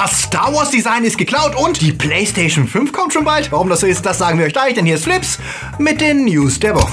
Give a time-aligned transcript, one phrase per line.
[0.00, 3.50] Das Star Wars Design ist geklaut und die PlayStation 5 kommt schon bald.
[3.50, 5.40] Warum das so ist, das sagen wir euch gleich, denn hier ist Flips
[5.80, 6.92] mit den News der Woche.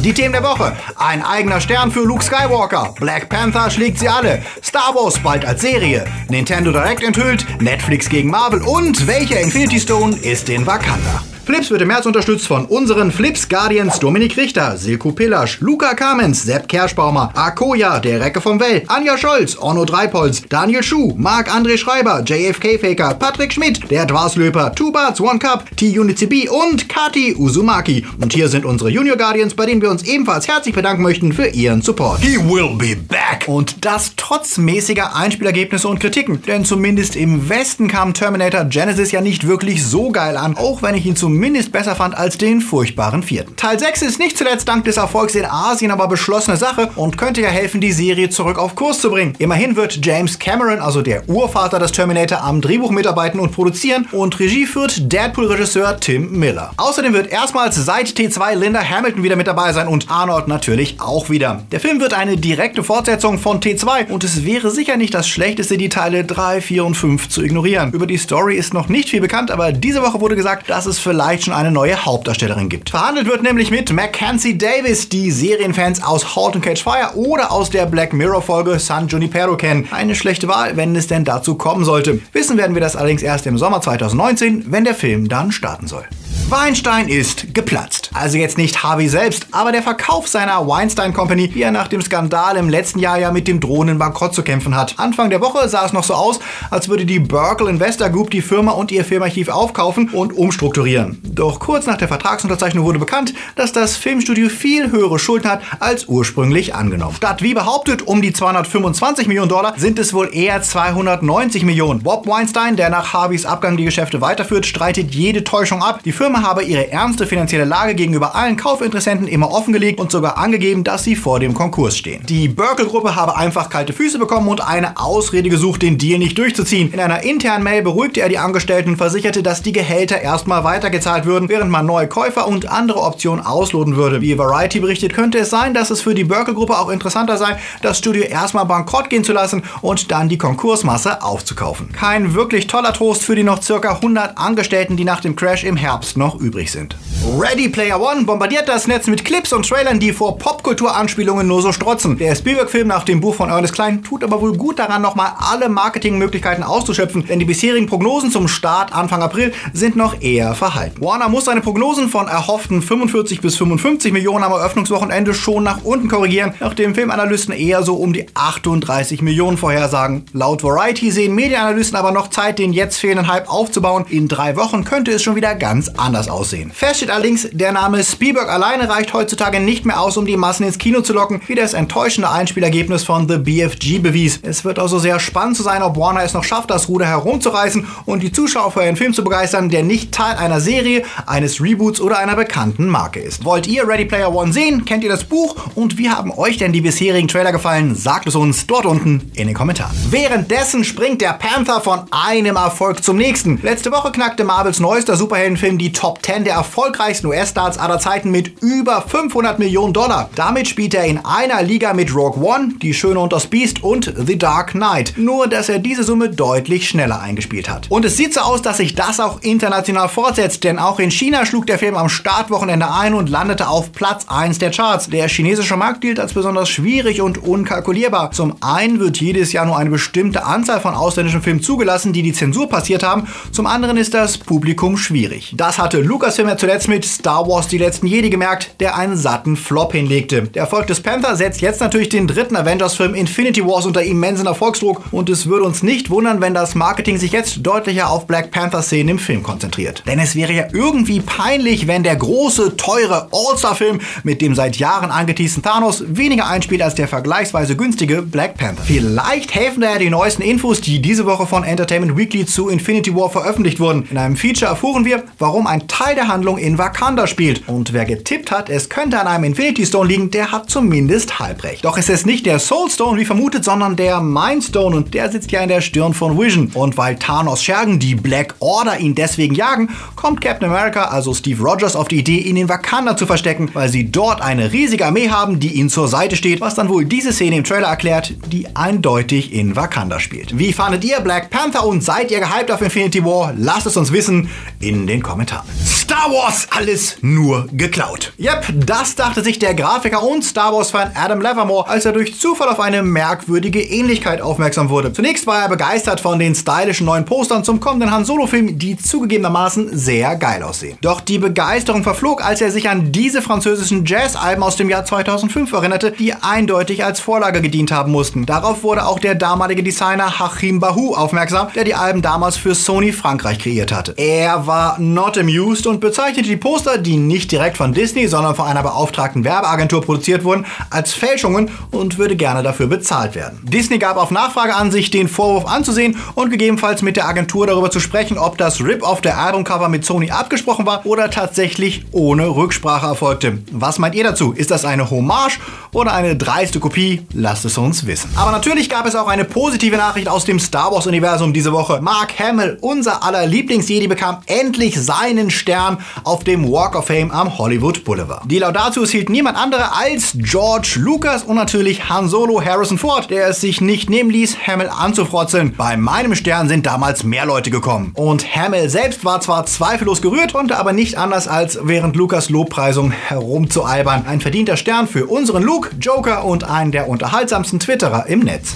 [0.00, 0.76] Die Themen der Woche.
[0.96, 2.94] Ein eigener Stern für Luke Skywalker.
[3.00, 4.42] Black Panther schlägt sie alle.
[4.62, 6.04] Star Wars bald als Serie.
[6.28, 7.46] Nintendo Direct enthüllt.
[7.62, 8.60] Netflix gegen Marvel.
[8.60, 11.24] Und welcher Infinity Stone ist in Wakanda?
[11.44, 16.42] Flips wird im März unterstützt von unseren Flips Guardians Dominik Richter, Silko Pillasch, Luca Kamens,
[16.42, 22.22] Sepp Kerschbaumer, Akoya, der Recke vom Welt, Anja Scholz, Orno Dreipolz, Daniel Schuh, Marc-André Schreiber,
[22.24, 28.06] JFK Faker, Patrick Schmidt, der Dwarslöper, Two Barts, One Cup, T-Unity und Kati Uzumaki.
[28.20, 31.48] Und hier sind unsere Junior Guardians, bei denen wir uns ebenfalls herzlich bedanken möchten für
[31.48, 32.20] ihren Support.
[32.20, 33.44] He will be back!
[33.46, 36.40] Und das trotz mäßiger Einspielergebnisse und Kritiken.
[36.42, 40.94] Denn zumindest im Westen kam Terminator Genesis ja nicht wirklich so geil an, auch wenn
[40.94, 43.56] ich ihn zum zumindest besser fand als den furchtbaren vierten.
[43.56, 47.40] Teil 6 ist nicht zuletzt dank des Erfolgs in Asien aber beschlossene Sache und könnte
[47.40, 49.34] ja helfen, die Serie zurück auf Kurs zu bringen.
[49.38, 54.38] Immerhin wird James Cameron, also der Urvater des Terminator, am Drehbuch mitarbeiten und produzieren und
[54.38, 56.70] Regie führt Deadpool-Regisseur Tim Miller.
[56.76, 61.30] Außerdem wird erstmals seit T2 Linda Hamilton wieder mit dabei sein und Arnold natürlich auch
[61.30, 61.64] wieder.
[61.72, 65.78] Der Film wird eine direkte Fortsetzung von T2 und es wäre sicher nicht das schlechteste,
[65.78, 67.90] die Teile 3, 4 und 5 zu ignorieren.
[67.90, 71.00] Über die Story ist noch nicht viel bekannt, aber diese Woche wurde gesagt, dass es
[71.00, 72.90] vielleicht vielleicht schon eine neue Hauptdarstellerin gibt.
[72.90, 77.70] Verhandelt wird nämlich mit Mackenzie Davis, die Serienfans aus Halt and Catch Fire oder aus
[77.70, 79.88] der Black Mirror Folge San Junipero kennen.
[79.90, 82.20] Eine schlechte Wahl, wenn es denn dazu kommen sollte.
[82.32, 86.04] Wissen werden wir das allerdings erst im Sommer 2019, wenn der Film dann starten soll.
[86.50, 88.10] Weinstein ist geplatzt.
[88.12, 92.02] Also jetzt nicht Harvey selbst, aber der Verkauf seiner Weinstein Company, die er nach dem
[92.02, 94.98] Skandal im letzten Jahr ja mit dem drohenden Bankrott zu kämpfen hat.
[94.98, 98.42] Anfang der Woche sah es noch so aus, als würde die Burkle Investor Group die
[98.42, 101.18] Firma und ihr Filmarchiv aufkaufen und umstrukturieren.
[101.24, 106.08] Doch kurz nach der Vertragsunterzeichnung wurde bekannt, dass das Filmstudio viel höhere Schulden hat als
[106.08, 107.16] ursprünglich angenommen.
[107.16, 112.02] Statt wie behauptet um die 225 Millionen Dollar sind es wohl eher 290 Millionen.
[112.02, 116.00] Bob Weinstein, der nach Harveys Abgang die Geschäfte weiterführt, streitet jede Täuschung ab.
[116.04, 120.36] Die Firma Firma habe ihre ernste finanzielle Lage gegenüber allen Kaufinteressenten immer offengelegt und sogar
[120.36, 122.26] angegeben, dass sie vor dem Konkurs stehen.
[122.26, 126.92] Die Burkle-Gruppe habe einfach kalte Füße bekommen und eine Ausrede gesucht, den Deal nicht durchzuziehen.
[126.92, 131.24] In einer internen Mail beruhigte er die Angestellten und versicherte, dass die Gehälter erstmal weitergezahlt
[131.24, 134.20] würden, während man neue Käufer und andere Optionen ausloten würde.
[134.20, 137.98] Wie Variety berichtet, könnte es sein, dass es für die Burkle-Gruppe auch interessanter sei, das
[137.98, 141.92] Studio erstmal bankrott gehen zu lassen und dann die Konkursmasse aufzukaufen.
[141.92, 145.76] Kein wirklich toller Trost für die noch circa 100 Angestellten, die nach dem Crash im
[145.76, 146.96] Herbst noch übrig sind.
[147.38, 151.70] Ready Player One bombardiert das Netz mit Clips und Trailern, die vor Popkultur-Anspielungen nur so
[151.70, 152.16] strotzen.
[152.16, 155.68] Der Spielberg-Film nach dem Buch von Ernest Klein tut aber wohl gut daran, nochmal alle
[155.68, 161.02] Marketingmöglichkeiten auszuschöpfen, denn die bisherigen Prognosen zum Start Anfang April sind noch eher verhalten.
[161.02, 166.08] Warner muss seine Prognosen von erhofften 45 bis 55 Millionen am Eröffnungswochenende schon nach unten
[166.08, 170.24] korrigieren, nachdem Filmanalysten eher so um die 38 Millionen vorhersagen.
[170.32, 174.06] Laut Variety sehen Medienanalysten aber noch Zeit, den jetzt fehlenden Hype aufzubauen.
[174.08, 176.70] In drei Wochen könnte es schon wieder ganz anders anders aussehen.
[176.72, 180.64] Fest steht allerdings, der Name Spielberg alleine reicht heutzutage nicht mehr aus, um die Massen
[180.64, 184.38] ins Kino zu locken, wie das enttäuschende Einspielergebnis von The BFG bewies.
[184.42, 187.86] Es wird also sehr spannend zu sein, ob Warner es noch schafft, das Ruder herumzureißen
[188.06, 192.00] und die Zuschauer für einen Film zu begeistern, der nicht Teil einer Serie, eines Reboots
[192.00, 193.44] oder einer bekannten Marke ist.
[193.44, 194.84] Wollt ihr Ready Player One sehen?
[194.84, 195.56] Kennt ihr das Buch?
[195.74, 197.96] Und wie haben euch denn die bisherigen Trailer gefallen?
[197.96, 199.96] Sagt es uns dort unten in den Kommentaren.
[200.10, 203.58] Währenddessen springt der Panther von einem Erfolg zum nächsten.
[203.62, 208.62] Letzte Woche knackte Marvels neuester Superheldenfilm die Top 10 der erfolgreichsten US-Stars aller Zeiten mit
[208.62, 210.28] über 500 Millionen Dollar.
[210.34, 214.12] Damit spielt er in einer Liga mit Rogue One, Die Schöne und das Beast und
[214.14, 215.14] The Dark Knight.
[215.16, 217.86] Nur, dass er diese Summe deutlich schneller eingespielt hat.
[217.90, 221.46] Und es sieht so aus, dass sich das auch international fortsetzt, denn auch in China
[221.46, 225.08] schlug der Film am Startwochenende ein und landete auf Platz 1 der Charts.
[225.08, 228.30] Der chinesische Markt gilt als besonders schwierig und unkalkulierbar.
[228.32, 232.34] Zum einen wird jedes Jahr nur eine bestimmte Anzahl von ausländischen Filmen zugelassen, die die
[232.34, 233.26] Zensur passiert haben.
[233.52, 235.54] Zum anderen ist das Publikum schwierig.
[235.56, 239.56] Das hatte Lucasfilm ja zuletzt mit Star Wars Die letzten Jedi gemerkt, der einen satten
[239.56, 240.42] Flop hinlegte.
[240.42, 245.02] Der Erfolg des Panther setzt jetzt natürlich den dritten Avengers-Film Infinity Wars unter immensen Erfolgsdruck
[245.12, 249.10] und es würde uns nicht wundern, wenn das Marketing sich jetzt deutlicher auf Black Panther-Szenen
[249.10, 250.02] im Film konzentriert.
[250.06, 255.10] Denn es wäre ja irgendwie peinlich, wenn der große, teure All-Star-Film mit dem seit Jahren
[255.10, 258.82] angeteasten Thanos weniger einspielt als der vergleichsweise günstige Black Panther.
[258.84, 263.30] Vielleicht helfen daher die neuesten Infos, die diese Woche von Entertainment Weekly zu Infinity War
[263.30, 264.06] veröffentlicht wurden.
[264.10, 267.68] In einem Feature erfuhren wir, warum ein Teil der Handlung in Wakanda spielt.
[267.68, 271.84] Und wer getippt hat, es könnte an einem Infinity Stone liegen, der hat zumindest halbrecht.
[271.84, 275.30] Doch es ist nicht der Soul Stone wie vermutet, sondern der Mind Stone und der
[275.30, 276.70] sitzt ja in der Stirn von Vision.
[276.74, 281.62] Und weil Thanos Schergen, die Black Order, ihn deswegen jagen, kommt Captain America, also Steve
[281.62, 285.28] Rogers, auf die Idee, ihn in Wakanda zu verstecken, weil sie dort eine riesige Armee
[285.28, 288.74] haben, die ihnen zur Seite steht, was dann wohl diese Szene im Trailer erklärt, die
[288.74, 290.58] eindeutig in Wakanda spielt.
[290.58, 293.52] Wie fandet ihr Black Panther und seid ihr gehypt auf Infinity War?
[293.56, 294.48] Lasst es uns wissen
[294.80, 295.66] in den Kommentaren.
[296.04, 298.34] Star Wars, alles nur geklaut.
[298.38, 302.68] Yep, das dachte sich der Grafiker und Star Wars-Fan Adam Levermore, als er durch Zufall
[302.68, 305.14] auf eine merkwürdige Ähnlichkeit aufmerksam wurde.
[305.14, 309.96] Zunächst war er begeistert von den stylischen neuen Postern zum kommenden Han Solo-Film, die zugegebenermaßen
[309.96, 310.98] sehr geil aussehen.
[311.00, 315.72] Doch die Begeisterung verflog, als er sich an diese französischen Jazz-Alben aus dem Jahr 2005
[315.72, 318.44] erinnerte, die eindeutig als Vorlage gedient haben mussten.
[318.44, 323.12] Darauf wurde auch der damalige Designer Hachim Bahu aufmerksam, der die Alben damals für Sony
[323.12, 324.12] Frankreich kreiert hatte.
[324.18, 328.66] Er war not amused und bezeichnete die Poster, die nicht direkt von Disney, sondern von
[328.66, 333.60] einer beauftragten Werbeagentur produziert wurden, als Fälschungen und würde gerne dafür bezahlt werden.
[333.62, 337.90] Disney gab auf Nachfrage an, sich den Vorwurf anzusehen und gegebenenfalls mit der Agentur darüber
[337.90, 343.06] zu sprechen, ob das Rip-Off der Albumcover mit Sony abgesprochen war oder tatsächlich ohne Rücksprache
[343.06, 343.58] erfolgte.
[343.70, 344.52] Was meint ihr dazu?
[344.52, 345.60] Ist das eine Hommage
[345.92, 347.26] oder eine dreiste Kopie?
[347.32, 348.28] Lasst es uns wissen.
[348.36, 352.00] Aber natürlich gab es auch eine positive Nachricht aus dem Star Wars-Universum diese Woche.
[352.00, 357.58] Mark Hamill, unser aller Lieblingsjedi, bekam endlich seinen Stern auf dem Walk of Fame am
[357.58, 358.42] Hollywood Boulevard.
[358.50, 363.48] Die Laudatius hielt niemand anderer als George Lucas und natürlich Han Solo Harrison Ford, der
[363.48, 365.74] es sich nicht nehmen ließ, Hamill anzufrotzeln.
[365.76, 368.12] Bei meinem Stern sind damals mehr Leute gekommen.
[368.14, 373.10] Und Hamill selbst war zwar zweifellos gerührt, konnte aber nicht anders als während Lucas Lobpreisung
[373.10, 374.24] herumzualbern.
[374.26, 378.74] Ein verdienter Stern für unseren Luke, Joker und einen der unterhaltsamsten Twitterer im Netz.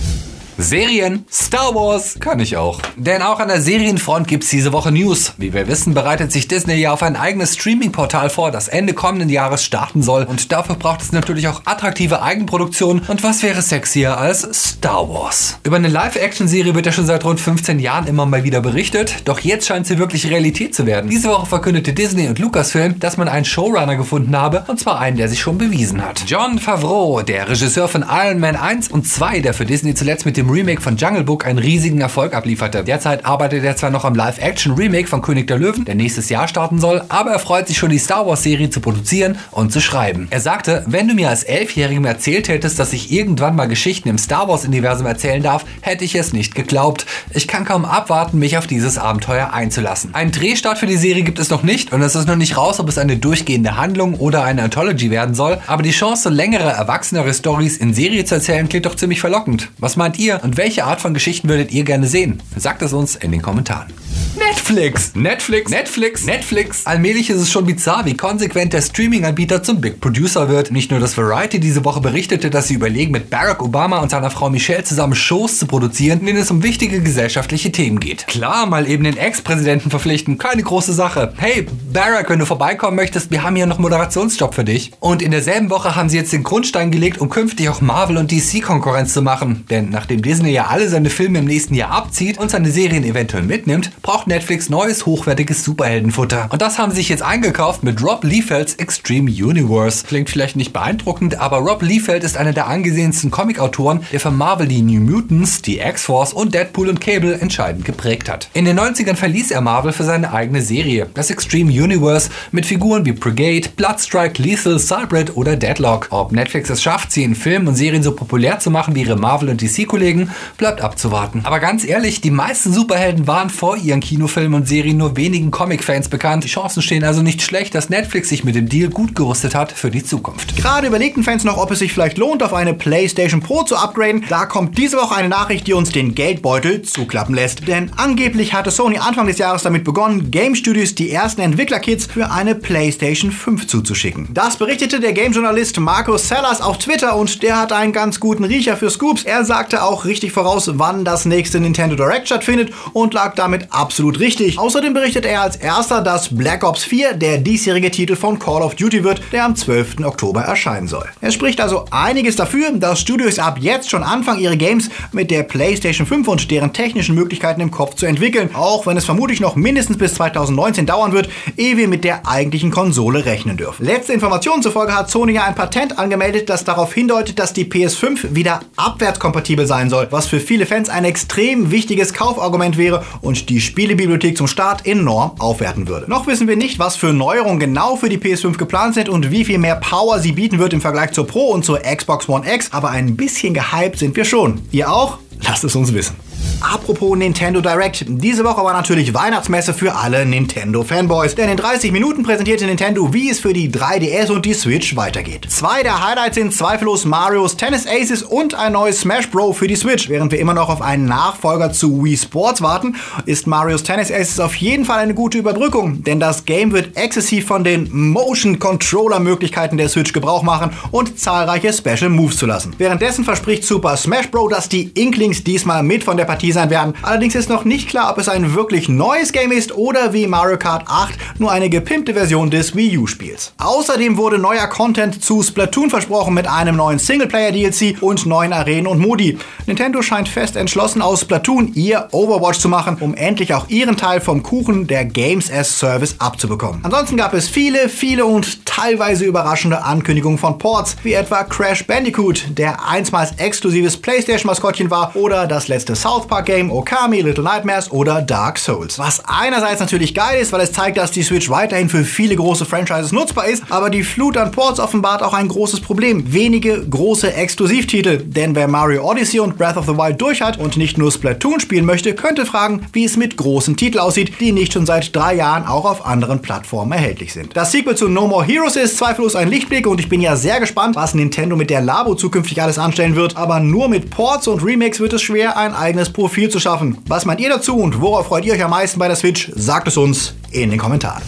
[0.60, 2.82] Serien, Star Wars kann ich auch.
[2.96, 5.34] Denn auch an der Serienfront gibt's diese Woche News.
[5.38, 9.28] Wie wir wissen, bereitet sich Disney ja auf ein eigenes Streaming-Portal vor, das Ende kommenden
[9.28, 10.24] Jahres starten soll.
[10.24, 13.04] Und dafür braucht es natürlich auch attraktive Eigenproduktionen.
[13.06, 15.60] Und was wäre sexier als Star Wars?
[15.62, 19.14] Über eine Live-Action-Serie wird ja schon seit rund 15 Jahren immer mal wieder berichtet.
[19.26, 21.08] Doch jetzt scheint sie wirklich Realität zu werden.
[21.08, 24.64] Diese Woche verkündete Disney und Lucasfilm, dass man einen Showrunner gefunden habe.
[24.66, 26.24] Und zwar einen, der sich schon bewiesen hat.
[26.26, 30.36] John Favreau, der Regisseur von Iron Man 1 und 2, der für Disney zuletzt mit
[30.36, 32.84] dem Remake von Jungle Book einen riesigen Erfolg ablieferte.
[32.84, 36.78] Derzeit arbeitet er zwar noch am Live-Action-Remake von König der Löwen, der nächstes Jahr starten
[36.78, 40.28] soll, aber er freut sich schon, die Star Wars-Serie zu produzieren und zu schreiben.
[40.30, 44.18] Er sagte, wenn du mir als Elfjährigem erzählt hättest, dass ich irgendwann mal Geschichten im
[44.18, 47.06] Star Wars-Universum erzählen darf, hätte ich es nicht geglaubt.
[47.34, 50.14] Ich kann kaum abwarten, mich auf dieses Abenteuer einzulassen.
[50.14, 52.80] Einen Drehstart für die Serie gibt es noch nicht und es ist noch nicht raus,
[52.80, 57.34] ob es eine durchgehende Handlung oder eine Anthology werden soll, aber die Chance, längere, erwachsenere
[57.34, 59.70] Stories in Serie zu erzählen, klingt doch ziemlich verlockend.
[59.78, 62.42] Was meint ihr und welche Art von Geschichten würdet ihr gerne sehen?
[62.56, 63.92] Sagt es uns in den Kommentaren.
[64.38, 66.86] Netflix, Netflix, Netflix, Netflix.
[66.86, 70.70] Allmählich ist es schon bizarr, wie konsequent der Streaming-Anbieter zum Big Producer wird.
[70.70, 74.30] Nicht nur, dass Variety diese Woche berichtete, dass sie überlegen, mit Barack Obama und seiner
[74.30, 78.28] Frau Michelle zusammen Shows zu produzieren, in denen es um wichtige gesellschaftliche Themen geht.
[78.28, 81.32] Klar, mal eben den Ex-Präsidenten verpflichten, keine große Sache.
[81.36, 84.92] Hey, Barack, wenn du vorbeikommen möchtest, wir haben hier noch Moderationsjob für dich.
[85.00, 88.30] Und in derselben Woche haben sie jetzt den Grundstein gelegt, um künftig auch Marvel und
[88.30, 89.64] DC Konkurrenz zu machen.
[89.68, 93.42] Denn nachdem Disney ja alle seine Filme im nächsten Jahr abzieht und seine Serien eventuell
[93.42, 96.48] mitnimmt, braucht Netflix neues, hochwertiges Superheldenfutter.
[96.50, 100.04] Und das haben sie sich jetzt eingekauft mit Rob Liefelds Extreme Universe.
[100.06, 104.68] Klingt vielleicht nicht beeindruckend, aber Rob Liefeld ist einer der angesehensten Comicautoren, der für Marvel
[104.68, 108.48] die New Mutants, die X-Force und Deadpool und Cable entscheidend geprägt hat.
[108.52, 113.04] In den 90ern verließ er Marvel für seine eigene Serie, das Extreme Universe, mit Figuren
[113.06, 116.08] wie Brigade, Bloodstrike, Lethal, Cybrid oder Deadlock.
[116.10, 119.16] Ob Netflix es schafft, sie in Filmen und Serien so populär zu machen wie ihre
[119.16, 121.40] Marvel- und DC-Kollegen, bleibt abzuwarten.
[121.44, 126.08] Aber ganz ehrlich, die meisten Superhelden waren vor ihren Kinofilmen und Serien nur wenigen Comic-Fans
[126.08, 126.42] bekannt.
[126.42, 129.70] Die Chancen stehen also nicht schlecht, dass Netflix sich mit dem Deal gut gerüstet hat
[129.70, 130.56] für die Zukunft.
[130.56, 134.24] Gerade überlegten Fans noch, ob es sich vielleicht lohnt, auf eine PlayStation Pro zu upgraden.
[134.28, 137.68] Da kommt diese Woche eine Nachricht, die uns den Geldbeutel zuklappen lässt.
[137.68, 142.32] Denn angeblich hatte Sony Anfang des Jahres damit begonnen, Game Studios die ersten Entwicklerkits für
[142.32, 144.30] eine PlayStation 5 zuzuschicken.
[144.32, 148.76] Das berichtete der Game-Journalist Marco Sellers auf Twitter und der hat einen ganz guten Riecher
[148.76, 149.22] für Scoops.
[149.22, 153.97] Er sagte auch richtig voraus, wann das nächste Nintendo Direct stattfindet und lag damit absolut
[154.06, 154.58] richtig.
[154.58, 158.74] Außerdem berichtet er als erster, dass Black Ops 4 der diesjährige Titel von Call of
[158.74, 160.04] Duty wird, der am 12.
[160.04, 161.06] Oktober erscheinen soll.
[161.20, 165.42] Er spricht also einiges dafür, dass Studios ab jetzt schon anfangen, ihre Games mit der
[165.42, 169.56] PlayStation 5 und deren technischen Möglichkeiten im Kopf zu entwickeln, auch wenn es vermutlich noch
[169.56, 173.84] mindestens bis 2019 dauern wird, ehe wir mit der eigentlichen Konsole rechnen dürfen.
[173.84, 178.34] Letzte Informationen zufolge hat Sony ja ein Patent angemeldet, das darauf hindeutet, dass die PS5
[178.34, 183.60] wieder abwärtskompatibel sein soll, was für viele Fans ein extrem wichtiges Kaufargument wäre und die
[183.88, 186.10] Spielebibliothek zum Start enorm aufwerten würde.
[186.10, 189.46] Noch wissen wir nicht, was für Neuerungen genau für die PS5 geplant sind und wie
[189.46, 192.70] viel mehr Power sie bieten wird im Vergleich zur Pro und zur Xbox One X,
[192.72, 194.60] aber ein bisschen gehypt sind wir schon.
[194.72, 195.16] Ihr auch?
[195.42, 196.16] Lasst es uns wissen.
[196.60, 198.04] Apropos Nintendo Direct.
[198.08, 201.36] Diese Woche war natürlich Weihnachtsmesse für alle Nintendo-Fanboys.
[201.36, 205.46] Denn in 30 Minuten präsentierte Nintendo, wie es für die 3DS und die Switch weitergeht.
[205.48, 209.76] Zwei der Highlights sind zweifellos Marios Tennis Aces und ein neues Smash Bro für die
[209.76, 210.08] Switch.
[210.08, 214.40] Während wir immer noch auf einen Nachfolger zu Wii Sports warten, ist Marios Tennis Aces
[214.40, 216.02] auf jeden Fall eine gute Überbrückung.
[216.02, 221.20] Denn das Game wird exzessiv von den Motion Controller Möglichkeiten der Switch Gebrauch machen und
[221.20, 222.74] zahlreiche Special Moves zu lassen.
[222.78, 226.94] Währenddessen verspricht Super Smash Bro, dass die Inklings diesmal mit von der Partie sein werden.
[227.02, 230.58] Allerdings ist noch nicht klar, ob es ein wirklich neues Game ist oder wie Mario
[230.58, 233.52] Kart 8 nur eine gepimpte Version des Wii U-Spiels.
[233.58, 238.98] Außerdem wurde neuer Content zu Splatoon versprochen mit einem neuen Singleplayer-DLC und neuen Arenen und
[238.98, 239.38] Modi.
[239.66, 244.20] Nintendo scheint fest entschlossen, aus Splatoon ihr Overwatch zu machen, um endlich auch ihren Teil
[244.20, 246.80] vom Kuchen der Games as Service abzubekommen.
[246.84, 252.44] Ansonsten gab es viele, viele und teilweise überraschende Ankündigungen von Ports, wie etwa Crash Bandicoot,
[252.50, 258.22] der einstmals exklusives PlayStation-Maskottchen war, oder das letzte South Park Game, Okami, Little Nightmares oder
[258.22, 258.98] Dark Souls.
[258.98, 262.64] Was einerseits natürlich geil ist, weil es zeigt, dass die Switch weiterhin für viele große
[262.64, 266.32] Franchises nutzbar ist, aber die Flut an Ports offenbart auch ein großes Problem.
[266.32, 270.76] Wenige große Exklusivtitel, denn wer Mario Odyssey und Breath of the Wild durch hat und
[270.76, 274.72] nicht nur Splatoon spielen möchte, könnte fragen, wie es mit großen Titeln aussieht, die nicht
[274.72, 277.56] schon seit drei Jahren auch auf anderen Plattformen erhältlich sind.
[277.56, 280.60] Das Sequel zu No More Heroes ist zweifellos ein Lichtblick und ich bin ja sehr
[280.60, 284.64] gespannt, was Nintendo mit der Labo zukünftig alles anstellen wird, aber nur mit Ports und
[284.64, 286.98] Remakes wird es schwer, ein eigenes Profil zu schaffen.
[287.06, 289.50] Was meint ihr dazu und worauf freut ihr euch am meisten bei der Switch?
[289.54, 291.22] Sagt es uns in den Kommentaren.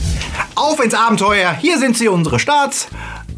[0.54, 1.52] Auf ins Abenteuer!
[1.52, 2.88] Hier sind sie, unsere Starts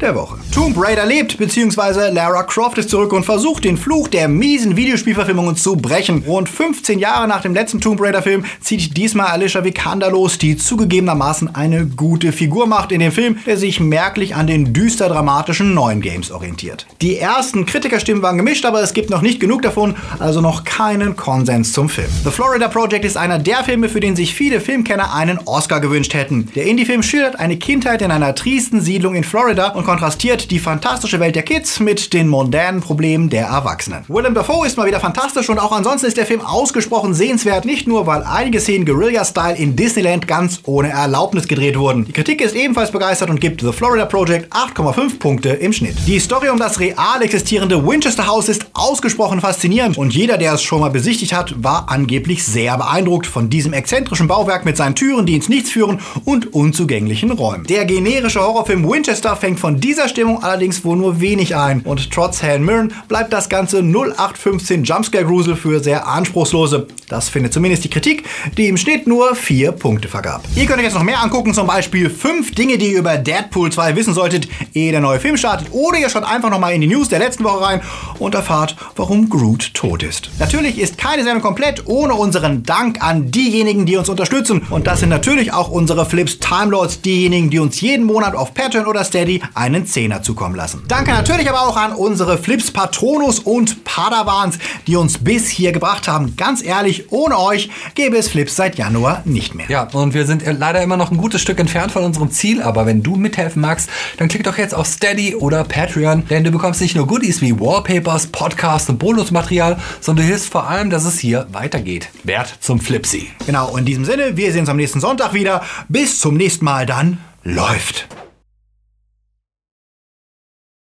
[0.01, 0.37] der Woche.
[0.53, 5.55] Tomb Raider lebt, beziehungsweise Lara Croft ist zurück und versucht, den Fluch der miesen Videospielverfilmungen
[5.55, 6.23] zu brechen.
[6.27, 11.55] Rund 15 Jahre nach dem letzten Tomb Raider-Film zieht diesmal Alicia Vikander los, die zugegebenermaßen
[11.55, 16.01] eine gute Figur macht in dem Film, der sich merklich an den düster dramatischen neuen
[16.01, 16.85] Games orientiert.
[17.01, 21.15] Die ersten Kritikerstimmen waren gemischt, aber es gibt noch nicht genug davon, also noch keinen
[21.15, 22.09] Konsens zum Film.
[22.23, 26.13] The Florida Project ist einer der Filme, für den sich viele Filmkenner einen Oscar gewünscht
[26.13, 26.49] hätten.
[26.55, 31.19] Der Indie-Film schildert eine Kindheit in einer triesten Siedlung in Florida und kontrastiert die fantastische
[31.19, 34.05] Welt der Kids mit den modernen Problemen der Erwachsenen.
[34.07, 37.87] Willem Dafoe ist mal wieder fantastisch und auch ansonsten ist der Film ausgesprochen sehenswert, nicht
[37.87, 42.05] nur weil einige Szenen Guerilla-Style in Disneyland ganz ohne Erlaubnis gedreht wurden.
[42.05, 45.95] Die Kritik ist ebenfalls begeistert und gibt The Florida Project 8,5 Punkte im Schnitt.
[46.07, 50.63] Die Story um das real existierende Winchester House ist ausgesprochen faszinierend und jeder, der es
[50.63, 55.25] schon mal besichtigt hat, war angeblich sehr beeindruckt von diesem exzentrischen Bauwerk mit seinen Türen,
[55.25, 57.65] die ins Nichts führen und unzugänglichen Räumen.
[57.65, 62.41] Der generische Horrorfilm Winchester fängt von dieser Stimmung allerdings wohl nur wenig ein und trotz
[62.41, 66.87] Helen Mirren bleibt das ganze 0815 Jumpscare-Grusel für sehr anspruchslose.
[67.09, 68.23] Das findet zumindest die Kritik,
[68.57, 70.43] die im Schnitt nur vier Punkte vergab.
[70.55, 73.71] Ihr könnt euch jetzt noch mehr angucken, zum Beispiel fünf Dinge, die ihr über Deadpool
[73.71, 76.87] 2 wissen solltet, ehe der neue Film startet, oder ihr schaut einfach nochmal in die
[76.87, 77.81] News der letzten Woche rein
[78.19, 80.29] und erfahrt, warum Groot tot ist.
[80.39, 85.01] Natürlich ist keine Sendung komplett ohne unseren Dank an diejenigen, die uns unterstützen und das
[85.01, 89.41] sind natürlich auch unsere Flips Timelords, diejenigen, die uns jeden Monat auf Patreon oder Steady
[89.63, 90.83] einen Zehner zukommen lassen.
[90.89, 96.09] Danke natürlich aber auch an unsere Flips Patronus und Padawans, die uns bis hier gebracht
[96.09, 96.35] haben.
[96.35, 99.65] Ganz ehrlich, ohne euch gäbe es Flips seit Januar nicht mehr.
[99.69, 102.85] Ja, und wir sind leider immer noch ein gutes Stück entfernt von unserem Ziel, aber
[102.85, 106.81] wenn du mithelfen magst, dann klick doch jetzt auf Steady oder Patreon, denn du bekommst
[106.81, 111.19] nicht nur Goodies wie Wallpapers, Podcasts und Bonusmaterial, sondern du hilfst vor allem, dass es
[111.19, 112.09] hier weitergeht.
[112.23, 113.29] Wert zum Flipsy.
[113.45, 115.63] Genau, in diesem Sinne, wir sehen uns am nächsten Sonntag wieder.
[115.87, 117.19] Bis zum nächsten Mal dann.
[117.43, 118.07] Läuft.